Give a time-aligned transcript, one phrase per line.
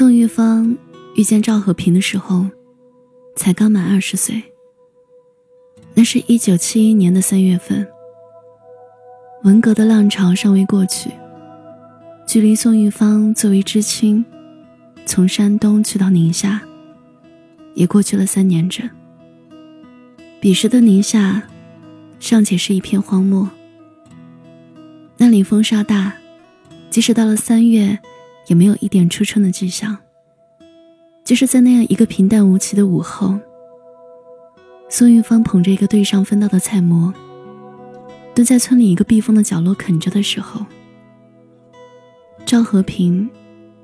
[0.00, 0.78] 宋玉芳
[1.14, 2.46] 遇见赵和平的时候，
[3.36, 4.42] 才刚满二十岁。
[5.92, 7.86] 那是一九七一年的三月份，
[9.42, 11.10] 文革的浪潮尚未过去，
[12.26, 14.24] 距离宋玉芳作为知青
[15.04, 16.62] 从山东去到宁夏，
[17.74, 18.88] 也过去了三年整。
[20.40, 21.42] 彼时的宁夏，
[22.18, 23.50] 尚且是一片荒漠，
[25.18, 26.14] 那里风沙大，
[26.88, 27.98] 即使到了三月。
[28.46, 29.96] 也没有一点初春的迹象。
[31.24, 33.38] 就是在那样一个平淡无奇的午后，
[34.88, 37.14] 宋玉芳捧着一个对上分到的菜馍，
[38.34, 40.66] 蹲在村里一个避风的角落啃着的时候，
[42.44, 43.30] 赵和平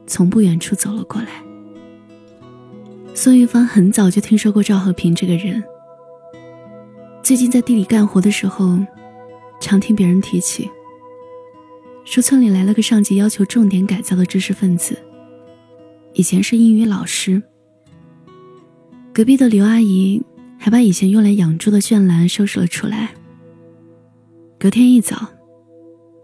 [0.06, 1.28] 从不远处走了过来。
[3.14, 5.62] 宋玉芳很早就听说过赵和平这个人，
[7.22, 8.76] 最近在地里干活的时候，
[9.60, 10.68] 常听别人提起。
[12.06, 14.96] 说村里来了个上级要求重点改造的知识分子，
[16.14, 17.42] 以前是英语老师。
[19.12, 20.22] 隔壁的刘阿姨
[20.56, 23.10] 还把以前用来养猪的圈栏收拾了出来。
[24.56, 25.26] 隔天一早，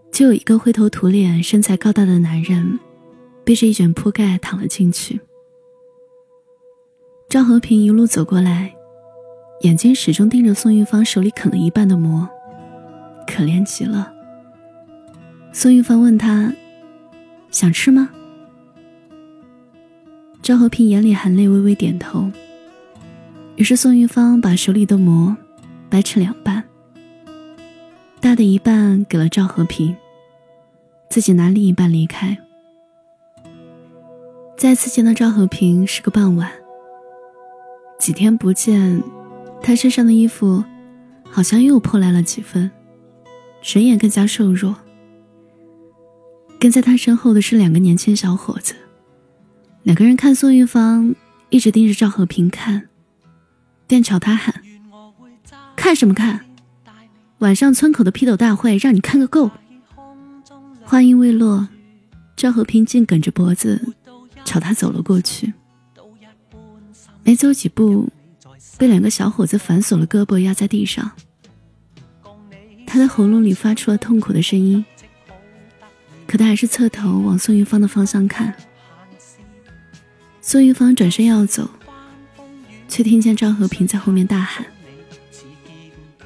[0.09, 2.79] 就有一个灰头土脸、身材高大的男人，
[3.43, 5.19] 背着一卷铺盖躺了进去。
[7.27, 8.73] 赵和平一路走过来，
[9.63, 12.29] 眼睛始终盯着宋玉芳手里啃了一半的馍，
[13.27, 14.12] 可怜极了。
[15.55, 16.51] 宋玉芳问他
[17.51, 18.09] ：“想吃吗？”
[20.41, 22.29] 赵和平眼里含泪，微微点头。
[23.55, 25.37] 于是宋玉芳把手里的馍
[25.91, 26.63] 掰成两半，
[28.19, 29.95] 大的一半给了赵和平，
[31.07, 32.35] 自己拿另一半离开。
[34.57, 36.51] 再次见到赵和平是个傍晚。
[37.99, 39.03] 几天不见，
[39.61, 40.63] 他身上的衣服
[41.29, 42.71] 好像又破烂了几分，
[43.61, 44.75] 人也更加瘦弱。
[46.63, 48.73] 跟在他身后的是两个年轻小伙子，
[49.81, 51.13] 两个人看宋玉芳
[51.49, 52.87] 一直盯着赵和平看，
[53.85, 54.63] 便朝他喊
[55.75, 56.45] ：“看什么看？
[57.39, 59.51] 晚上村口的批斗大会让你看个够！”
[60.85, 61.67] 话音未落，
[62.37, 63.93] 赵和平竟梗着脖子
[64.45, 65.51] 朝他走了过去，
[67.25, 68.07] 没走几步，
[68.77, 71.11] 被两个小伙子反锁了胳膊压在地上，
[72.87, 74.85] 他的喉咙里发出了痛苦的声音。
[76.33, 78.55] 可他还是侧头往宋玉芳的方向看。
[80.41, 81.69] 宋玉芳转身要走，
[82.87, 84.65] 却听见赵和平在后面大喊：“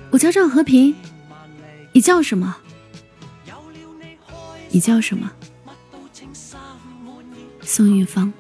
[0.10, 0.96] 我叫赵和平，
[1.92, 2.56] 你叫什么？
[4.70, 5.30] 你叫什么？”
[7.60, 8.32] 宋玉芳。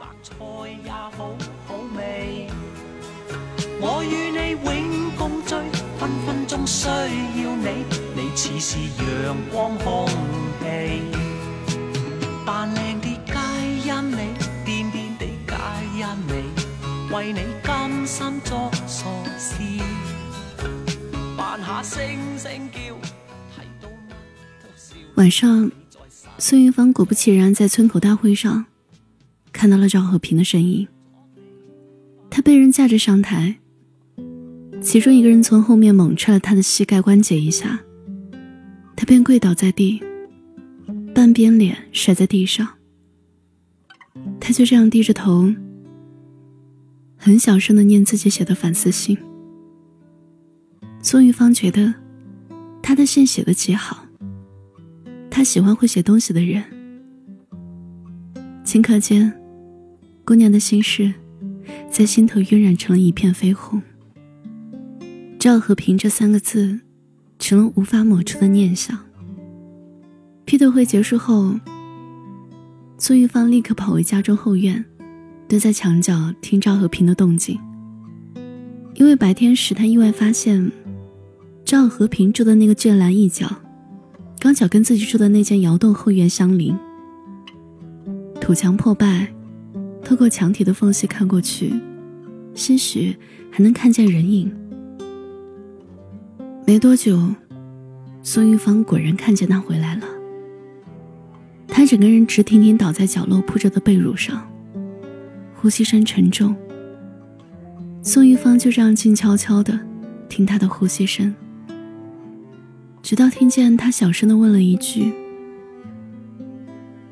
[3.81, 5.53] 我与你永共聚，
[5.99, 7.07] 分分钟需要
[7.57, 7.83] 你，
[8.15, 10.07] 你似是阳光空
[10.61, 11.26] 气。
[12.47, 13.33] 扮靓啲皆
[13.89, 14.15] 因你，
[14.63, 15.53] 癫癫地皆
[15.99, 19.05] 因你，为你甘心作傻
[19.37, 19.55] 事，
[21.35, 22.01] 扮下声
[22.37, 22.79] 声叫。
[25.15, 25.69] 晚上，
[26.37, 28.63] 孙云芳果不其然在村口大会上
[29.51, 30.87] 看到了赵和平的身影。
[32.29, 33.57] 他被人架着上台，
[34.81, 37.81] 其中一个人从后面猛踹了他的膝盖关节一下，
[38.95, 40.01] 他便跪倒在地。
[41.17, 42.75] 半边脸摔在地上，
[44.39, 45.51] 他就这样低着头，
[47.17, 49.17] 很小声的念自己写的反思信。
[51.01, 51.91] 宋玉芳觉得
[52.83, 54.05] 他的信写的极好，
[55.31, 56.63] 他喜欢会写东西的人。
[58.63, 59.33] 顷刻间，
[60.23, 61.11] 姑娘的心事
[61.89, 63.81] 在心头晕染成了一片绯红。
[65.39, 66.81] 赵和平这三个字，
[67.39, 69.06] 成了无法抹除的念想。
[70.47, 71.53] 批斗会结束后，
[72.97, 74.83] 苏玉芳立刻跑回家中后院，
[75.45, 77.59] 蹲在墙角听赵和平的动静。
[78.93, 80.71] 因为白天时，他意外发现
[81.65, 83.45] 赵和平住的那个圈栏一角，
[84.39, 86.73] 刚巧跟自己住的那间窑洞后院相邻。
[88.39, 89.27] 土墙破败，
[90.01, 91.73] 透过墙体的缝隙看过去，
[92.55, 93.13] 兴许
[93.51, 94.49] 还能看见人影。
[96.65, 97.19] 没多久，
[98.23, 100.07] 苏玉芳果然看见他回来了。
[101.77, 104.41] 他整个人直挺挺倒在角落铺着的被褥上，
[105.53, 106.55] 呼吸声沉重。
[108.01, 109.79] 宋玉芳就这样静悄悄的
[110.27, 111.35] 听他的呼吸声，
[113.03, 115.13] 直到听见他小声的问了一句：“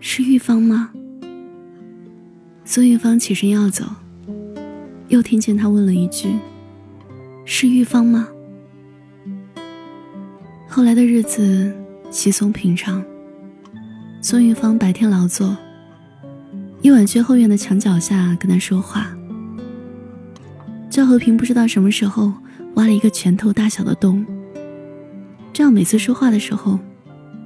[0.01, 0.89] 是玉芳吗？”
[2.65, 3.85] 宋玉芳起身要走，
[5.09, 6.29] 又听见他问了一句
[7.45, 8.27] ：“是玉芳吗？”
[10.67, 11.71] 后来的日子
[12.09, 13.05] 稀松平常。
[14.27, 15.55] 孙玉芳白天劳作，
[16.81, 19.15] 一晚去后院的墙角下跟他说话。
[20.89, 22.33] 赵和平不知道什么时候
[22.73, 24.25] 挖了一个拳头大小的洞，
[25.53, 26.79] 这样每次说话的时候，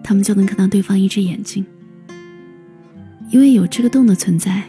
[0.02, 1.66] 他们就能看到对方一只眼睛。
[3.30, 4.64] 因为有这个洞的存在，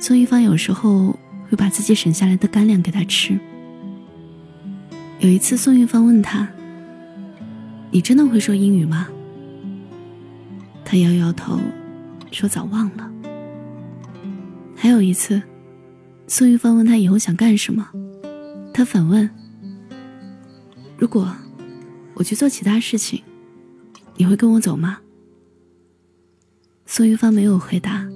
[0.00, 1.14] 宋玉芳有时候
[1.50, 3.38] 会把自己省下来的干粮给他吃。
[5.18, 6.48] 有一次，宋玉芳问他
[7.92, 9.08] ：“你真的会说英语吗？”
[10.90, 11.60] 他摇摇头，
[12.32, 13.12] 说：“早忘了。”
[14.74, 15.42] 还有一次。
[16.26, 17.90] 宋玉芳问他以后想干什么，
[18.72, 19.28] 他反问
[20.96, 21.30] ：“如果
[22.14, 23.22] 我去做其他事情，
[24.16, 25.00] 你会跟我走吗？”
[26.86, 28.08] 宋玉芳没有回答，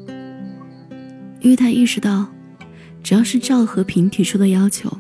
[1.41, 2.33] 因为他意识到，
[3.03, 4.91] 只要是赵和平提出的要求，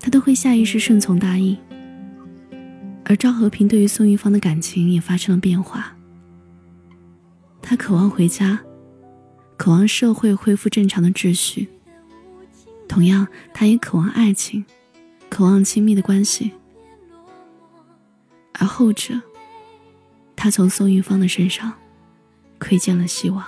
[0.00, 1.56] 他都会下意识顺从答应。
[3.06, 5.93] 而赵和平对于宋玉芳的感情也发生了变化，
[7.66, 8.60] 他渴望回家，
[9.56, 11.66] 渴望社会恢复正常的秩序。
[12.86, 14.62] 同样，他也渴望爱情，
[15.30, 16.52] 渴望亲密的关系。
[18.52, 19.18] 而后者，
[20.36, 21.72] 他从宋玉芳的身上
[22.58, 23.42] 窥见了希望。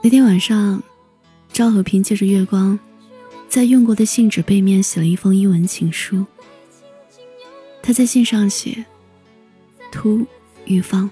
[0.00, 0.80] 那天晚上，
[1.52, 2.78] 赵和平借着月光，
[3.48, 6.24] 在用过的信纸背面写了一封英文情书。
[7.82, 8.84] 他在信上写
[9.90, 10.24] “突
[10.64, 11.10] 玉芳”，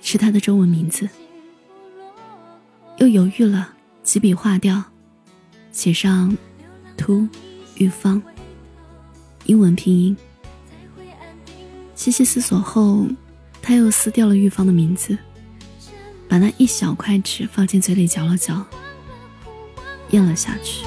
[0.00, 1.08] 是他的中文名字。
[2.98, 3.74] 又犹豫了。
[4.04, 4.82] 几笔划掉，
[5.70, 6.34] 写上
[6.96, 7.28] “突
[7.76, 8.22] 玉芳”
[9.44, 10.16] 英文拼音。
[11.94, 13.06] 细细思索后，
[13.60, 15.18] 他又撕掉了玉芳的名字，
[16.26, 18.64] 把那一小块纸放进嘴里嚼了嚼，
[20.08, 20.86] 咽了下去。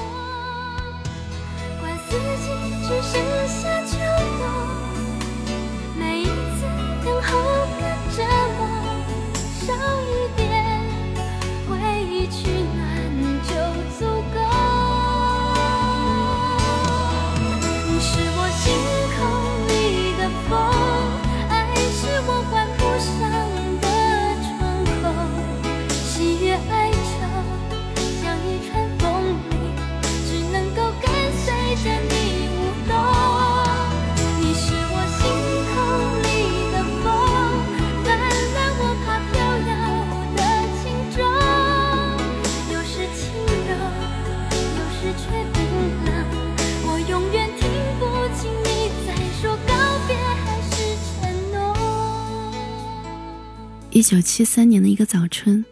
[54.02, 55.64] 一九七三年的一个早春，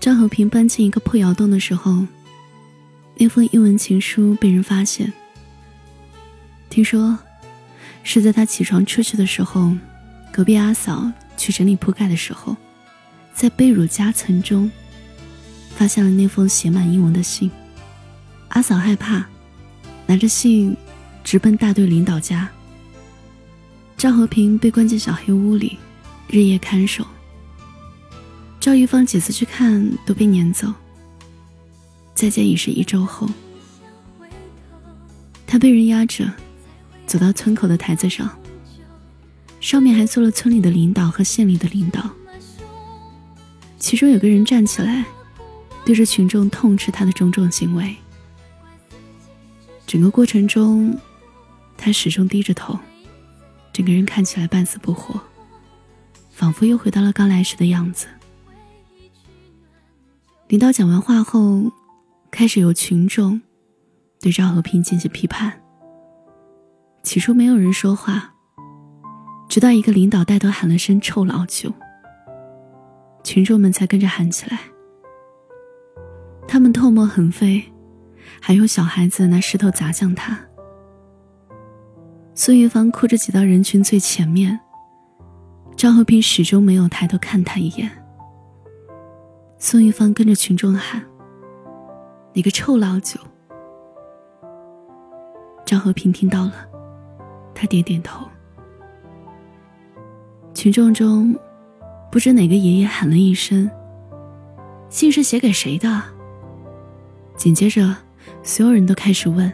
[0.00, 2.06] 张和平搬进一个破窑洞的时候，
[3.18, 5.12] 那封英文情书被人发现。
[6.70, 7.18] 听说
[8.02, 9.76] 是在他起床出去的时候，
[10.32, 12.56] 隔壁阿嫂去整理铺盖的时候，
[13.34, 14.70] 在被褥夹层中
[15.76, 17.50] 发现了那封写满英文的信。
[18.48, 19.22] 阿嫂害怕，
[20.06, 20.74] 拿着信
[21.22, 22.48] 直奔大队领导家。
[23.98, 25.76] 张和平被关进小黑屋里。
[26.30, 27.06] 日夜看守，
[28.68, 30.70] 赵玉芳几次去看都被撵走。
[32.14, 33.26] 再见已是一周后，
[35.46, 36.30] 他被人压着
[37.06, 38.30] 走到村口的台子上，
[39.58, 42.10] 上面还坐了村里的领导和县里的领导。
[43.78, 45.02] 其中有个人站起来，
[45.86, 47.96] 对着群众痛斥他的种种行为。
[49.86, 50.94] 整个过程中，
[51.78, 52.78] 他始终低着头，
[53.72, 55.18] 整个人看起来半死不活。
[56.32, 58.06] 仿佛又回到了刚来时的样子。
[60.48, 61.70] 领导讲完话后，
[62.30, 63.38] 开始由群众
[64.18, 65.52] 对赵和平进行批判。
[67.02, 68.32] 起初没有人说话，
[69.46, 71.70] 直到一个领导带头喊了声“臭老九”，
[73.22, 74.58] 群众们才跟着喊起来。
[76.46, 77.62] 他们唾沫横飞，
[78.40, 80.38] 还有小孩子拿石头砸向他。
[82.34, 84.58] 孙玉芳哭着挤到人群最前面。
[85.76, 87.97] 赵和平始终没有抬头看他一眼。
[89.60, 91.02] 宋玉芳跟着群众喊
[92.32, 93.18] ：“你个臭老九！”
[95.66, 96.52] 张和平听到了，
[97.52, 98.24] 他点点头。
[100.54, 101.36] 群众中，
[102.10, 103.68] 不知哪个爷爷喊了一声
[104.88, 106.02] ：“信是写给谁的？”
[107.36, 107.96] 紧接着，
[108.44, 109.52] 所有人都开始问：“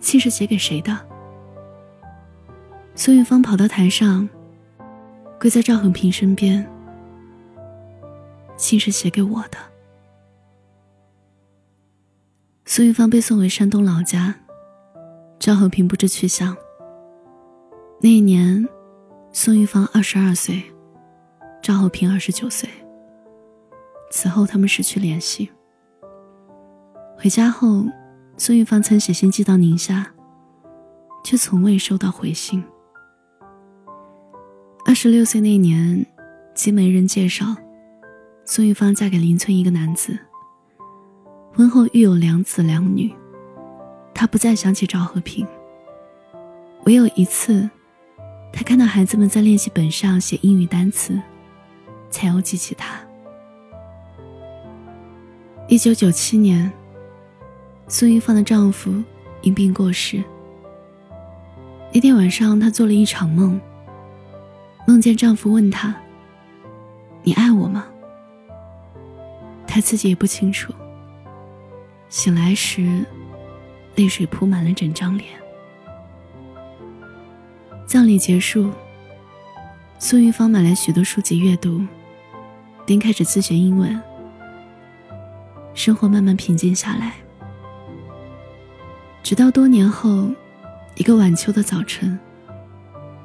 [0.00, 0.98] 信是写给谁的？”
[2.96, 4.26] 孙玉芳跑到台上。
[5.38, 6.64] 跪在赵恒平身边，
[8.62, 9.58] 信是写给我的。
[12.64, 14.34] 苏玉芳被送回山东老家，
[15.40, 16.56] 赵和平不知去向。
[18.00, 18.66] 那一年，
[19.32, 20.62] 宋玉芳二十二岁，
[21.60, 22.68] 赵和平二十九岁。
[24.12, 25.50] 此后他们失去联系。
[27.18, 27.84] 回家后，
[28.36, 30.06] 宋玉芳曾写信寄到宁夏，
[31.24, 32.62] 却从未收到回信。
[34.86, 36.06] 二十六岁那年，
[36.54, 37.56] 经媒人介绍，
[38.44, 40.18] 苏玉芳嫁给邻村一个男子。
[41.54, 43.14] 婚后育有两子两女，
[44.14, 45.46] 她不再想起赵和平。
[46.84, 47.68] 唯有一次，
[48.52, 51.20] 她看到孩子们在练习本上写英语单词，
[52.10, 52.98] 才又记起他。
[55.68, 56.70] 一九九七年，
[57.86, 58.92] 苏玉芳的丈夫
[59.42, 60.22] 因病过世。
[61.94, 63.60] 那天晚上，她做了一场梦。
[64.86, 65.94] 梦见丈夫问她
[67.22, 67.86] ：“你爱我吗？”
[69.74, 70.70] 他自己也不清楚。
[72.10, 73.06] 醒来时，
[73.94, 75.30] 泪水铺满了整张脸。
[77.86, 78.70] 葬礼结束，
[79.98, 81.80] 苏玉芳买来许多书籍阅读，
[82.84, 83.98] 并开始自学英文。
[85.72, 87.14] 生活慢慢平静下来，
[89.22, 90.28] 直到多年后，
[90.96, 92.20] 一个晚秋的早晨。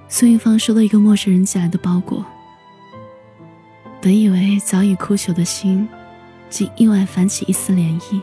[0.07, 2.25] 苏玉芳收到一个陌生人寄来的包裹，
[4.01, 5.85] 本以为早已枯朽的心，
[6.49, 8.21] 竟意外泛起一丝涟漪。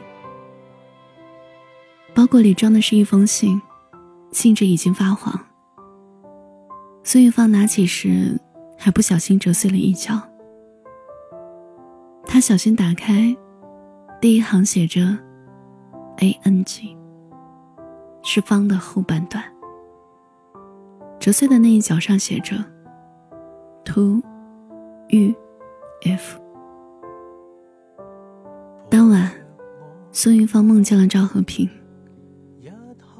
[2.14, 3.60] 包裹里装的是一封信，
[4.30, 5.38] 信纸已经发黄。
[7.02, 8.40] 孙玉芳拿起时，
[8.78, 10.20] 还不小心折碎了一角。
[12.24, 13.36] 她小心打开，
[14.20, 15.00] 第一行写着
[16.18, 16.96] “A N G”，
[18.22, 19.44] 是方的后半段。
[21.20, 22.56] 折碎的那一角上写着
[23.84, 24.22] “to
[25.08, 25.34] u
[26.02, 26.43] f”。
[30.24, 31.68] 宋玉芳梦见了赵和平。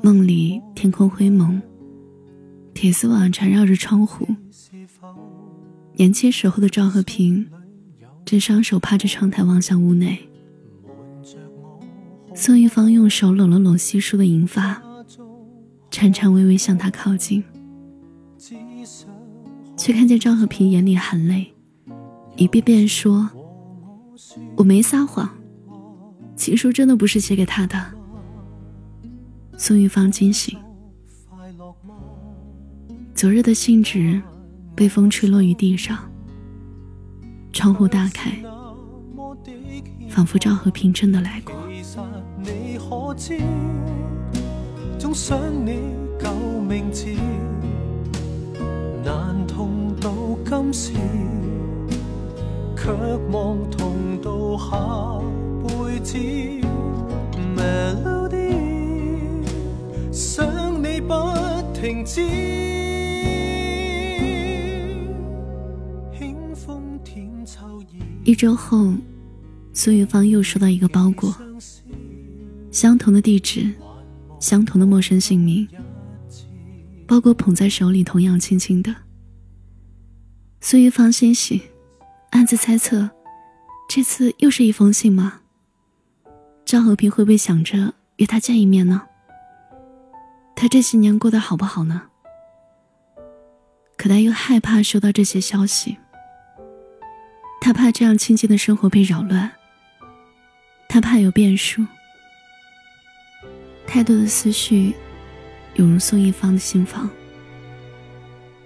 [0.01, 1.61] 梦里天空灰蒙，
[2.73, 4.27] 铁丝网缠绕着窗户。
[5.97, 7.47] 年轻时候的赵和平，
[8.25, 10.19] 正双手趴着窗台望向屋内。
[12.35, 14.83] 宋玉芳用手拢了拢稀疏的银发，
[15.91, 17.45] 颤颤巍巍向他靠近。
[19.77, 21.53] 却看见赵和平眼里含泪，
[22.39, 23.29] 一遍遍说
[24.57, 25.29] ：“我没撒谎，
[26.37, 27.79] 情书真的不是写给他的。”
[29.57, 30.59] 宋玉芳惊醒，
[33.15, 34.21] 昨日的信纸
[34.75, 36.11] 被风吹落于地上，
[37.53, 38.33] 窗户大开，
[40.11, 41.55] 仿佛赵和平真的来过。
[44.99, 45.15] 今
[50.73, 50.93] 时，
[52.77, 52.93] 却
[53.31, 55.23] 望同到下
[56.15, 56.69] 辈子。
[57.57, 59.43] Melody，
[60.13, 61.15] 想你不
[61.75, 62.23] 停止。
[68.25, 68.95] 一周后，
[69.75, 71.35] 苏玉芳又收到一个包裹，
[72.71, 73.71] 相同的地址，
[74.41, 75.69] 相同的陌生姓名，
[77.07, 78.95] 包裹捧在手里同样轻轻的。
[80.63, 81.61] 苏玉芳欣喜，
[82.31, 83.11] 暗自猜测，
[83.91, 85.43] 这次又是一封信吗？
[86.65, 89.03] 张和平会不会想着约他见一面呢？
[90.57, 92.03] 他这些年过得好不好呢？
[93.97, 95.97] 可他又害怕收到这些消息，
[97.61, 99.51] 他怕这样清静的生活被扰乱，
[100.89, 101.85] 他怕有变数。
[103.87, 104.95] 太多的思绪
[105.75, 107.09] 涌入宋一芳的心房，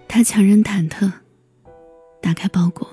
[0.07, 1.11] 他强忍忐忑。
[2.21, 2.87] 打开包裹，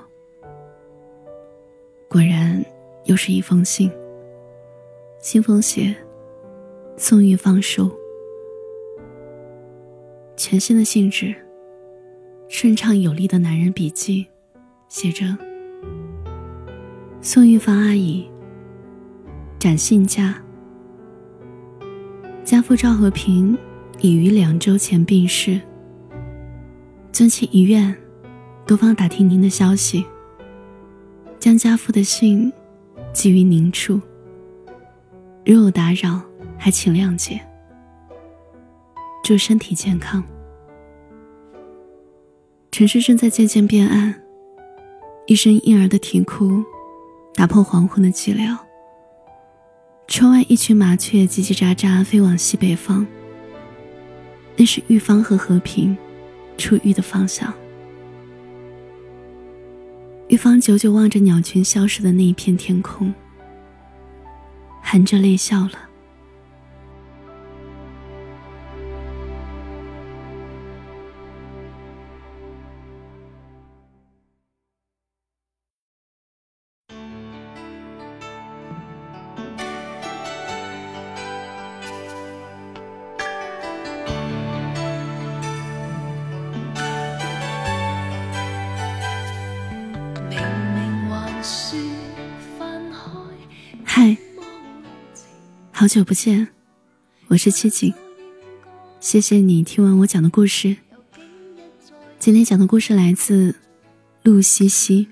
[2.07, 2.63] 果然
[3.05, 3.91] 又是一封信。
[5.25, 5.95] 信封写
[6.97, 7.89] ：“宋玉芳收。”
[10.37, 11.33] 全新的信纸，
[12.47, 14.27] 顺畅有力的男人笔记，
[14.87, 15.35] 写着
[17.21, 18.29] ：“宋玉芳阿姨，
[19.57, 20.39] 展信家，
[22.43, 23.57] 家父赵和平
[24.01, 25.59] 已于两周前病逝，
[27.11, 27.97] 尊请遗愿。”
[28.67, 30.05] 多方打听您的消息，
[31.39, 32.53] 将家父的信
[33.11, 33.99] 寄于您处。
[35.45, 36.19] 如有打扰，
[36.57, 37.39] 还请谅解。
[39.23, 40.23] 祝身体健康。
[42.71, 44.21] 城市正在渐渐变暗，
[45.27, 46.63] 一声婴儿的啼哭
[47.35, 48.57] 打破黄昏的寂寥。
[50.07, 53.05] 窗外一群麻雀叽叽喳喳飞往西北方，
[54.55, 55.95] 那是玉芳和和平
[56.57, 57.53] 出狱的方向。
[60.27, 63.13] 玉芳久久望着鸟群消失的那一片天空，
[64.85, 65.85] 含着泪笑了。
[93.83, 94.17] 嗨
[95.77, 96.47] 好久不见，
[97.27, 97.93] 我是七景，
[99.01, 100.77] 谢谢你听完我讲的故事。
[102.17, 103.55] 今天讲的故事来自
[104.23, 105.09] 陆西西。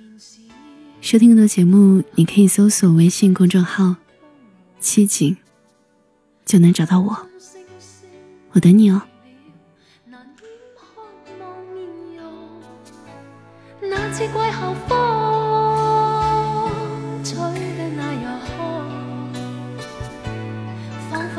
[1.01, 3.97] 收听更多节目，你可以搜索微信公众号
[4.79, 5.35] “七景”，
[6.45, 7.27] 就能找到我。
[8.53, 9.01] 我等你哦。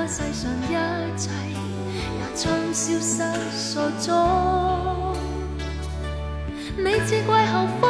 [0.06, 0.68] 世上一
[1.16, 5.16] 切也将消失所踪，
[6.76, 7.82] 你只季候风，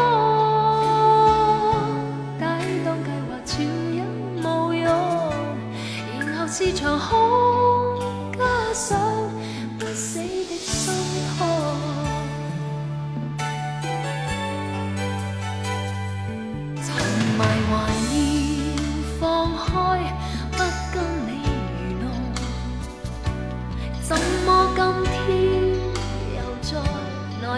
[2.39, 2.43] 抵
[2.85, 3.67] 挡计划全
[3.97, 4.01] 有
[4.43, 4.87] 无用，
[6.21, 7.19] 然后是场空，
[8.39, 8.43] 加
[8.73, 8.97] 上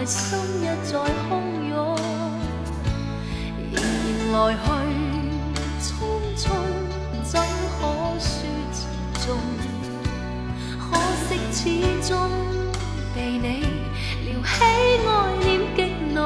[0.07, 1.29] 心一再汹
[1.69, 1.75] 涌，
[3.73, 4.63] 仍然来去
[5.83, 5.85] 匆
[6.37, 6.41] 匆，
[7.23, 7.33] 怎
[7.77, 7.81] 可
[8.17, 8.25] 说
[8.71, 8.79] 情
[9.25, 9.25] 重？
[10.79, 10.81] 可
[11.27, 11.59] 惜始
[12.07, 12.09] 终
[13.13, 13.45] 被你
[14.25, 14.63] 撩起爱
[15.43, 15.45] 念
[15.75, 15.79] 激
[16.13, 16.17] 浓，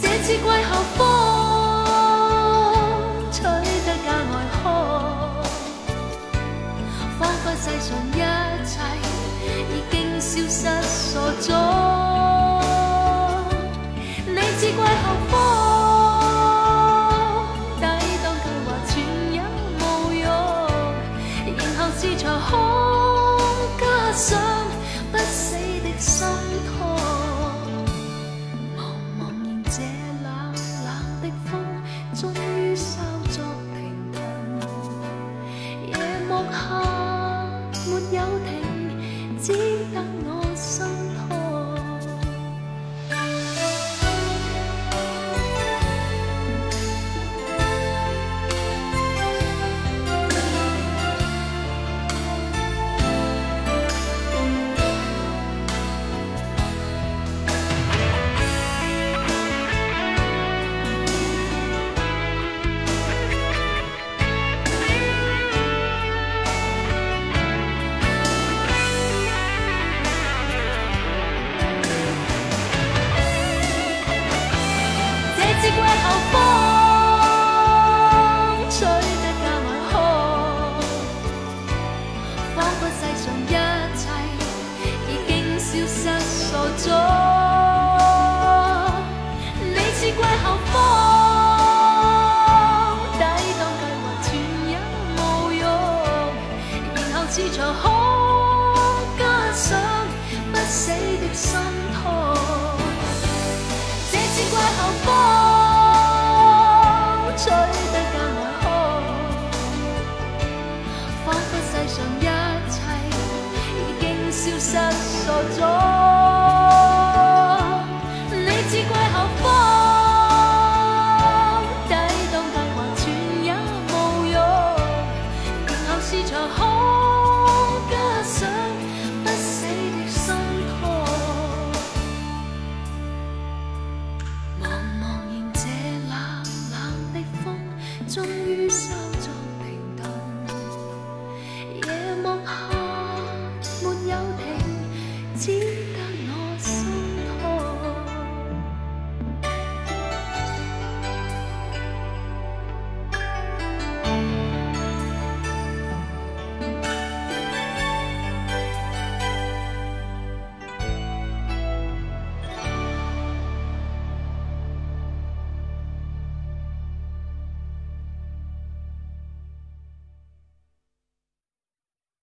[0.00, 0.98] 这次季候风